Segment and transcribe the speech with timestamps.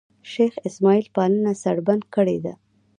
[0.31, 2.53] شېخ اسماعیل پالنه سړبن کړې ده.